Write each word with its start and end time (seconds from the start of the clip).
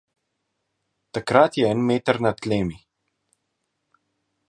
Takrat 1.17 1.53
je 1.57 1.65
en 1.73 1.85
meter 1.91 2.21
nad 2.25 2.37
tlemi. 2.41 2.77